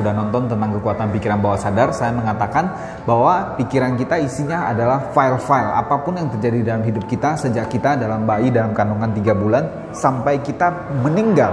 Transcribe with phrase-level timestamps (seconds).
[0.00, 2.72] sudah nonton tentang kekuatan pikiran bawah sadar, saya mengatakan
[3.04, 8.00] bahwa pikiran kita isinya adalah file-file apa pun yang terjadi dalam hidup kita sejak kita
[8.00, 11.52] dalam bayi dalam kandungan 3 bulan sampai kita meninggal.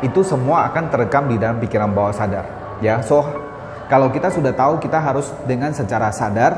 [0.00, 2.48] Itu semua akan terekam di dalam pikiran bawah sadar.
[2.80, 3.20] Ya, so
[3.92, 6.56] kalau kita sudah tahu kita harus dengan secara sadar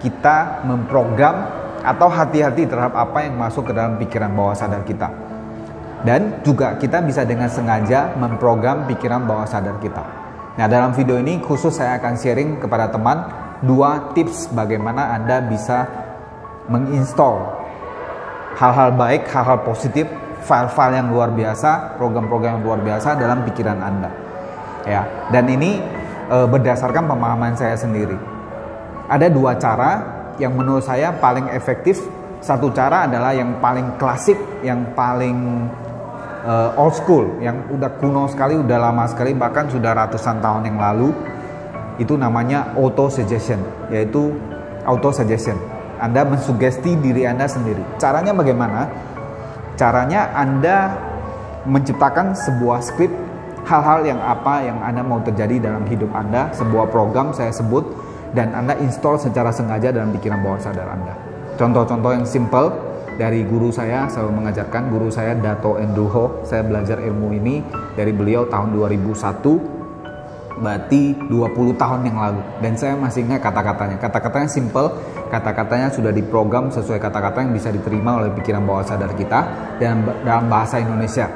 [0.00, 1.44] kita memprogram
[1.84, 5.12] atau hati-hati terhadap apa yang masuk ke dalam pikiran bawah sadar kita.
[5.98, 10.17] Dan juga kita bisa dengan sengaja memprogram pikiran bawah sadar kita.
[10.58, 13.22] Nah, dalam video ini khusus saya akan sharing kepada teman
[13.62, 15.86] dua tips bagaimana Anda bisa
[16.66, 17.62] menginstall
[18.58, 20.10] hal-hal baik, hal-hal positif,
[20.42, 24.10] file-file yang luar biasa, program-program yang luar biasa dalam pikiran Anda.
[24.82, 25.78] Ya, dan ini
[26.26, 28.18] e, berdasarkan pemahaman saya sendiri.
[29.06, 29.90] Ada dua cara
[30.42, 32.02] yang menurut saya paling efektif.
[32.42, 35.70] Satu cara adalah yang paling klasik, yang paling
[36.48, 40.80] uh, old school yang udah kuno sekali, udah lama sekali bahkan sudah ratusan tahun yang
[40.80, 41.12] lalu
[42.00, 43.60] itu namanya auto suggestion
[43.92, 44.32] yaitu
[44.88, 45.60] auto suggestion.
[46.00, 47.82] Anda mensugesti diri Anda sendiri.
[48.00, 48.86] Caranya bagaimana?
[49.74, 50.94] Caranya Anda
[51.66, 53.10] menciptakan sebuah skrip
[53.66, 57.84] hal-hal yang apa yang Anda mau terjadi dalam hidup Anda, sebuah program saya sebut
[58.32, 61.14] dan Anda install secara sengaja dalam pikiran bawah sadar Anda.
[61.58, 62.87] Contoh-contoh yang simple
[63.18, 67.60] dari guru saya selalu mengajarkan guru saya Dato Endruho saya belajar ilmu ini
[67.98, 74.48] dari beliau tahun 2001 berarti 20 tahun yang lalu dan saya masih ingat kata-katanya kata-katanya
[74.48, 74.94] simple
[75.34, 79.40] kata-katanya sudah diprogram sesuai kata-kata yang bisa diterima oleh pikiran bawah sadar kita
[79.82, 81.26] dan dalam bahasa Indonesia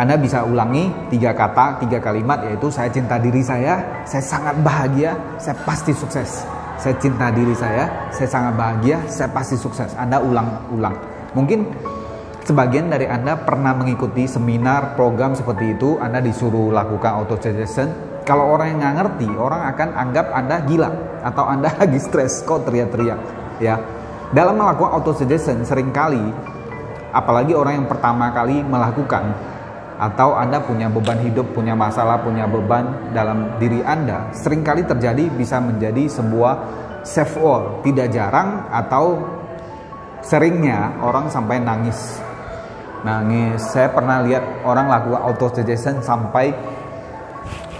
[0.00, 5.12] anda bisa ulangi tiga kata, tiga kalimat yaitu saya cinta diri saya, saya sangat bahagia,
[5.36, 6.40] saya pasti sukses.
[6.80, 9.92] Saya cinta diri saya, saya sangat bahagia, saya pasti sukses.
[10.00, 11.19] Anda ulang-ulang.
[11.34, 11.70] Mungkin
[12.42, 17.90] sebagian dari Anda pernah mengikuti seminar program seperti itu, Anda disuruh lakukan auto suggestion.
[18.26, 20.90] Kalau orang yang nggak ngerti, orang akan anggap Anda gila
[21.22, 23.18] atau Anda lagi stres, kok teriak-teriak,
[23.62, 23.78] ya.
[24.30, 26.22] Dalam melakukan auto suggestion sering kali
[27.10, 29.34] apalagi orang yang pertama kali melakukan
[30.00, 35.28] atau Anda punya beban hidup, punya masalah, punya beban dalam diri Anda, sering kali terjadi
[35.28, 36.54] bisa menjadi sebuah
[37.04, 37.84] self wall.
[37.84, 39.20] Tidak jarang atau
[40.24, 42.20] seringnya orang sampai nangis.
[43.00, 43.60] Nangis.
[43.72, 46.52] Saya pernah lihat orang lakukan auto suggestion sampai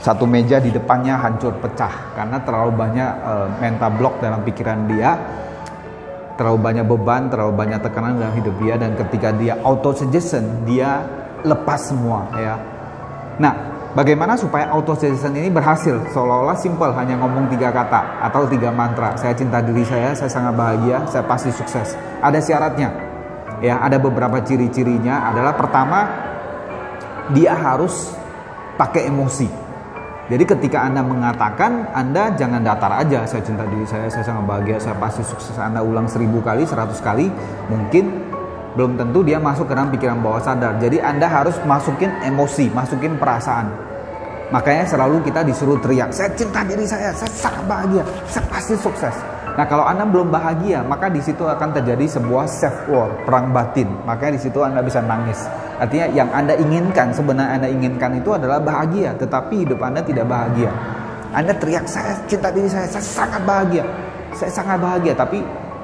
[0.00, 2.16] satu meja di depannya hancur pecah.
[2.16, 5.10] Karena terlalu banyak uh, mental block dalam pikiran dia.
[6.40, 8.74] Terlalu banyak beban terlalu banyak tekanan dalam hidup dia.
[8.80, 11.04] Dan ketika dia auto suggestion dia
[11.44, 12.56] lepas semua ya.
[13.36, 15.98] Nah Bagaimana supaya auto suggestion ini berhasil?
[16.14, 19.18] Seolah-olah simple, hanya ngomong tiga kata atau tiga mantra.
[19.18, 21.98] Saya cinta diri saya, saya sangat bahagia, saya pasti sukses.
[22.22, 22.86] Ada syaratnya.
[23.58, 26.06] Ya, ada beberapa ciri-cirinya adalah pertama
[27.34, 28.14] dia harus
[28.78, 29.50] pakai emosi.
[30.30, 34.78] Jadi ketika Anda mengatakan, Anda jangan datar aja, saya cinta diri saya, saya sangat bahagia,
[34.78, 35.58] saya pasti sukses.
[35.58, 37.26] Anda ulang seribu kali, seratus kali,
[37.66, 38.22] mungkin
[38.75, 40.78] belum tentu dia masuk ke dalam pikiran bawah sadar.
[40.78, 43.91] Jadi Anda harus masukin emosi, masukin perasaan.
[44.50, 49.14] Makanya selalu kita disuruh teriak, saya cinta diri saya, saya sangat bahagia, saya pasti sukses.
[49.54, 53.86] Nah kalau Anda belum bahagia, maka di situ akan terjadi sebuah self war, perang batin.
[54.06, 55.47] Makanya di situ Anda bisa nangis.
[55.78, 60.70] Artinya yang Anda inginkan, sebenarnya Anda inginkan itu adalah bahagia, tetapi hidup Anda tidak bahagia.
[61.30, 63.86] Anda teriak, saya cinta diri saya, saya sangat bahagia,
[64.34, 65.38] saya sangat bahagia, tapi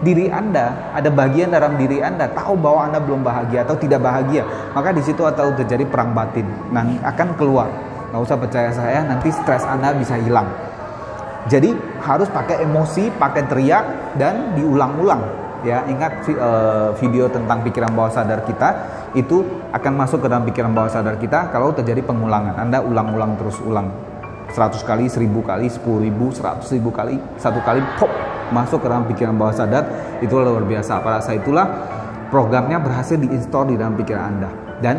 [0.05, 4.45] diri Anda, ada bagian dalam diri Anda tahu bahwa Anda belum bahagia atau tidak bahagia,
[4.77, 6.45] maka di situ atau terjadi perang batin.
[6.69, 7.69] Nah, akan keluar.
[8.13, 10.49] Nggak usah percaya saya, nanti stres Anda bisa hilang.
[11.47, 15.47] Jadi harus pakai emosi, pakai teriak dan diulang-ulang.
[15.65, 18.69] Ya, ingat uh, video tentang pikiran bawah sadar kita
[19.17, 19.43] itu
[19.73, 22.55] akan masuk ke dalam pikiran bawah sadar kita kalau terjadi pengulangan.
[22.61, 23.89] Anda ulang-ulang terus ulang.
[24.53, 29.05] 100 kali, 1000 kali, 10 ribu, 100 ribu kali, satu kali pop masuk ke dalam
[29.07, 29.85] pikiran bawah sadar
[30.23, 31.03] itu luar biasa.
[31.03, 31.67] Pada saat itulah
[32.29, 34.51] programnya berhasil diinstal di dalam pikiran Anda
[34.83, 34.97] dan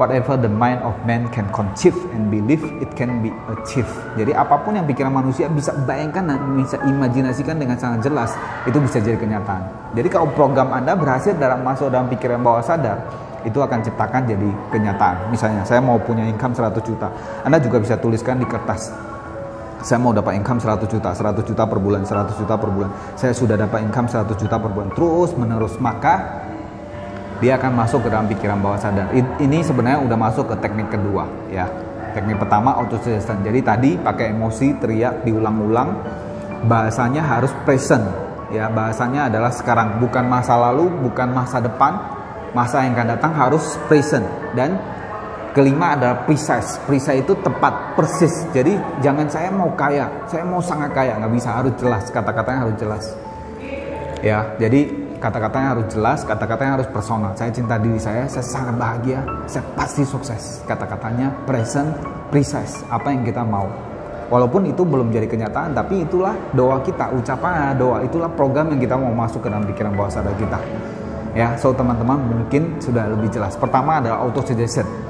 [0.00, 3.92] whatever the mind of man can conceive and believe it can be achieved.
[4.16, 8.32] Jadi apa pun yang pikiran manusia bisa bayangkan dan bisa imajinasikan dengan sangat jelas
[8.64, 9.92] itu bisa jadi kenyataan.
[9.92, 13.04] Jadi kalau program Anda berhasil dalam masuk dalam pikiran bawah sadar
[13.44, 15.32] itu akan ciptakan jadi kenyataan.
[15.32, 17.08] Misalnya saya mau punya income 100 juta.
[17.44, 19.09] Anda juga bisa tuliskan di kertas
[19.80, 22.90] saya mau dapat income 100 juta, 100 juta per bulan, 100 juta per bulan.
[23.16, 24.92] Saya sudah dapat income 100 juta per bulan.
[24.92, 26.44] Terus menerus maka
[27.40, 29.08] dia akan masuk ke dalam pikiran bawah sadar.
[29.16, 31.64] Ini sebenarnya udah masuk ke teknik kedua ya.
[32.12, 33.40] Teknik pertama auto suggestion.
[33.40, 35.88] Jadi tadi pakai emosi, teriak, diulang-ulang.
[36.68, 38.04] Bahasanya harus present
[38.52, 38.68] ya.
[38.68, 41.96] Bahasanya adalah sekarang, bukan masa lalu, bukan masa depan.
[42.50, 44.26] Masa yang akan datang harus present
[44.58, 44.74] dan
[45.50, 46.78] Kelima adalah precise.
[46.86, 48.46] Precise itu tepat, persis.
[48.54, 52.06] Jadi jangan saya mau kaya, saya mau sangat kaya, nggak bisa harus jelas.
[52.06, 53.04] Kata-katanya harus jelas.
[54.22, 54.86] Ya, jadi
[55.18, 57.34] kata-katanya harus jelas, kata-katanya harus personal.
[57.34, 60.62] Saya cinta diri saya, saya sangat bahagia, saya pasti sukses.
[60.70, 61.98] Kata-katanya present,
[62.30, 62.86] precise.
[62.86, 63.66] Apa yang kita mau.
[64.30, 68.94] Walaupun itu belum jadi kenyataan, tapi itulah doa kita, ucapan doa, itulah program yang kita
[68.94, 70.62] mau masuk ke dalam pikiran bawah sadar kita.
[71.34, 73.58] Ya, so teman-teman mungkin sudah lebih jelas.
[73.58, 75.09] Pertama adalah auto suggestion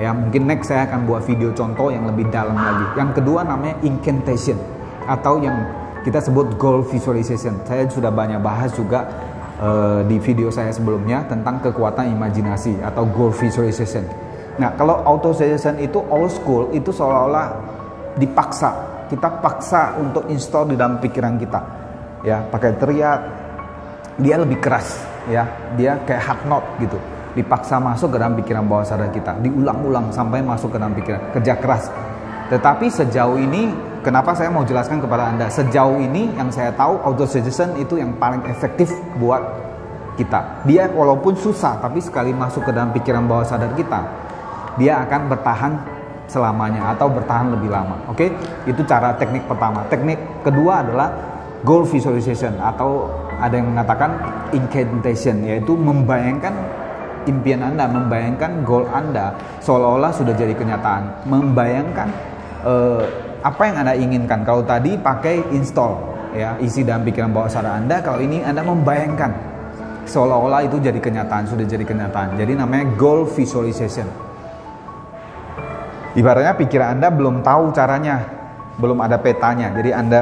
[0.00, 2.96] ya mungkin next saya akan buat video contoh yang lebih dalam lagi.
[2.96, 4.56] Yang kedua namanya incantation
[5.04, 5.60] atau yang
[6.00, 7.60] kita sebut goal visualization.
[7.68, 9.04] Saya sudah banyak bahas juga
[9.60, 14.08] uh, di video saya sebelumnya tentang kekuatan imajinasi atau goal visualization.
[14.56, 17.52] Nah kalau auto suggestion itu old school itu seolah-olah
[18.16, 19.04] dipaksa.
[19.12, 21.60] Kita paksa untuk install di dalam pikiran kita.
[22.24, 23.20] Ya pakai teriak
[24.16, 24.96] dia lebih keras.
[25.28, 25.44] Ya
[25.76, 26.96] dia kayak hard note gitu
[27.34, 31.54] dipaksa masuk ke dalam pikiran bawah sadar kita, diulang-ulang sampai masuk ke dalam pikiran, kerja
[31.58, 31.84] keras.
[32.50, 33.70] Tetapi sejauh ini,
[34.02, 38.18] kenapa saya mau jelaskan kepada Anda, sejauh ini yang saya tahu auto suggestion itu yang
[38.18, 38.90] paling efektif
[39.22, 39.38] buat
[40.18, 40.66] kita.
[40.66, 44.02] Dia walaupun susah, tapi sekali masuk ke dalam pikiran bawah sadar kita,
[44.74, 45.72] dia akan bertahan
[46.30, 47.98] selamanya atau bertahan lebih lama.
[48.06, 48.30] Oke,
[48.66, 49.82] itu cara teknik pertama.
[49.90, 51.08] Teknik kedua adalah
[51.66, 53.10] goal visualization atau
[53.40, 54.14] ada yang mengatakan
[54.54, 56.54] incantation, yaitu membayangkan
[57.28, 62.08] impian Anda, membayangkan goal Anda seolah-olah sudah jadi kenyataan, membayangkan
[62.64, 63.04] uh,
[63.40, 64.44] apa yang Anda inginkan.
[64.44, 65.96] Kalau tadi pakai install
[66.36, 69.32] ya, isi dalam pikiran bawah sadar Anda, kalau ini Anda membayangkan
[70.06, 72.36] seolah-olah itu jadi kenyataan, sudah jadi kenyataan.
[72.36, 74.08] Jadi namanya goal visualization.
[76.10, 78.26] Ibaratnya pikiran Anda belum tahu caranya,
[78.76, 79.70] belum ada petanya.
[79.70, 80.20] Jadi Anda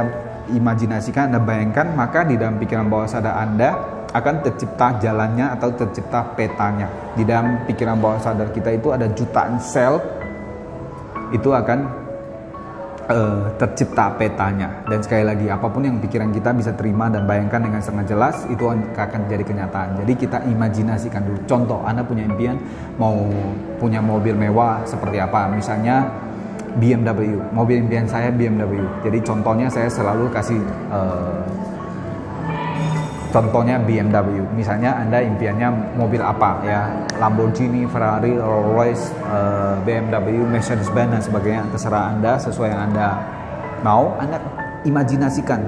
[0.53, 6.35] imajinasikan, Anda bayangkan, maka di dalam pikiran bawah sadar Anda akan tercipta jalannya atau tercipta
[6.35, 6.91] petanya.
[7.15, 10.03] Di dalam pikiran bawah sadar kita itu ada jutaan sel
[11.31, 12.09] itu akan
[13.09, 14.85] uh, tercipta petanya.
[14.85, 18.45] Dan sekali lagi apa pun yang pikiran kita bisa terima dan bayangkan dengan sangat jelas
[18.53, 20.05] itu akan jadi kenyataan.
[20.05, 21.41] Jadi kita imajinasikan dulu.
[21.49, 22.61] Contoh, Anda punya impian
[23.01, 23.17] mau
[23.81, 25.49] punya mobil mewah seperti apa?
[25.51, 26.07] Misalnya
[26.79, 28.85] BMW, mobil impian saya BMW.
[29.03, 30.61] Jadi contohnya saya selalu kasih
[30.93, 31.43] uh,
[33.29, 36.81] contohnya BMW misalnya anda impiannya mobil apa ya?
[37.19, 41.63] Lamborghini Ferrari Rolls Royce uh, BMW Mercedes Benz dan sebagainya.
[41.73, 43.09] Terserah anda sesuai yang anda
[43.85, 44.41] mau anda
[44.85, 45.61] imajinasikan.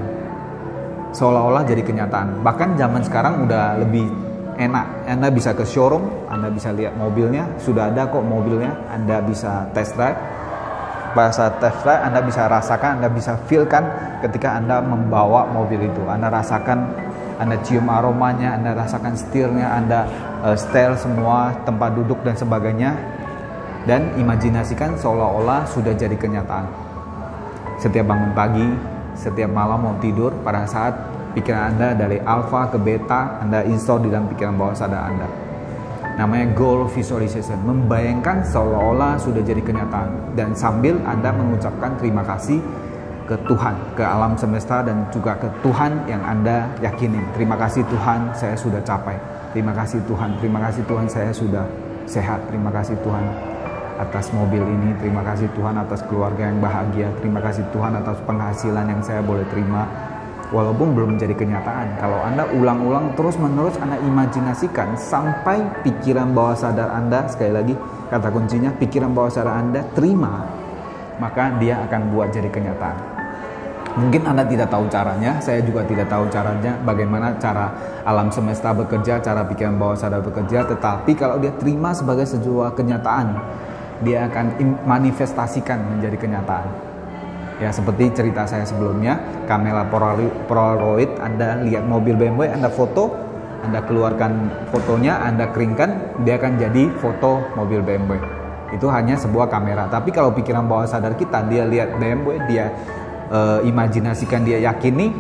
[1.10, 2.40] Seolah-olah jadi kenyataan.
[2.46, 4.06] Bahkan zaman sekarang udah lebih
[4.54, 5.10] enak.
[5.10, 7.50] Anda bisa ke showroom anda bisa lihat mobilnya.
[7.58, 8.70] Sudah ada kok mobilnya.
[8.94, 10.16] Anda bisa test drive.
[11.10, 13.82] Pada saat test drive Anda bisa rasakan, Anda bisa feel kan
[14.22, 16.06] ketika Anda membawa mobil itu.
[16.06, 17.09] Anda rasakan
[17.40, 20.04] anda cium aromanya, Anda rasakan setirnya, Anda
[20.44, 22.92] uh, setel semua tempat duduk dan sebagainya
[23.88, 26.68] dan imajinasikan seolah-olah sudah jadi kenyataan.
[27.80, 28.68] Setiap bangun pagi,
[29.16, 30.92] setiap malam mau tidur, pada saat
[31.32, 35.28] pikiran Anda dari alfa ke beta, Anda install di dalam pikiran bawah sadar Anda.
[36.20, 42.60] Namanya goal visualization, membayangkan seolah-olah sudah jadi kenyataan dan sambil Anda mengucapkan terima kasih
[43.30, 47.22] ke Tuhan, ke alam semesta dan juga ke Tuhan yang Anda yakini.
[47.30, 49.14] Terima kasih Tuhan, saya sudah capai.
[49.54, 51.62] Terima kasih Tuhan, terima kasih Tuhan saya sudah
[52.10, 52.42] sehat.
[52.50, 53.22] Terima kasih Tuhan
[54.02, 54.98] atas mobil ini.
[54.98, 57.14] Terima kasih Tuhan atas keluarga yang bahagia.
[57.22, 59.86] Terima kasih Tuhan atas penghasilan yang saya boleh terima.
[60.50, 67.30] Walaupun belum menjadi kenyataan, kalau Anda ulang-ulang terus-menerus Anda imajinasikan sampai pikiran bawah sadar Anda,
[67.30, 67.74] sekali lagi
[68.10, 70.42] kata kuncinya, pikiran bawah sadar Anda terima,
[71.22, 73.19] maka dia akan buat jadi kenyataan.
[73.90, 77.74] Mungkin Anda tidak tahu caranya, saya juga tidak tahu caranya bagaimana cara
[78.06, 83.34] alam semesta bekerja, cara pikiran bawah sadar bekerja, tetapi kalau dia terima sebagai sebuah kenyataan,
[84.06, 84.46] dia akan
[84.86, 86.70] manifestasikan menjadi kenyataan.
[87.58, 89.20] Ya seperti cerita saya sebelumnya,
[89.50, 89.84] kamera
[90.46, 93.10] Polaroid, Anda lihat mobil BMW, Anda foto,
[93.66, 98.16] Anda keluarkan fotonya, Anda keringkan, dia akan jadi foto mobil BMW.
[98.70, 99.90] Itu hanya sebuah kamera.
[99.90, 102.72] Tapi kalau pikiran bawah sadar kita, dia lihat BMW, dia
[103.30, 105.14] uh, imajinasikan dia yakini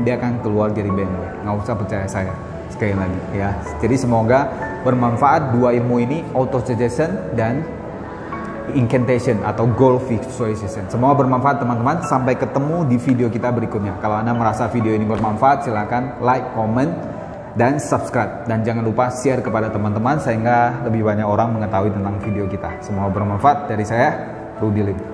[0.00, 2.34] dia akan keluar dari BMW nggak usah percaya saya
[2.70, 3.50] sekali lagi ya.
[3.82, 4.48] Jadi semoga
[4.86, 7.60] bermanfaat dua ilmu ini auto suggestion dan
[8.72, 10.86] incantation atau goal visualization.
[10.86, 12.06] Semoga bermanfaat teman-teman.
[12.06, 13.98] Sampai ketemu di video kita berikutnya.
[13.98, 16.94] Kalau anda merasa video ini bermanfaat silahkan like comment
[17.58, 18.46] dan subscribe.
[18.46, 22.78] Dan jangan lupa share kepada teman-teman sehingga lebih banyak orang mengetahui tentang video kita.
[22.78, 24.14] Semoga bermanfaat dari saya
[24.62, 25.09] Rudy Lim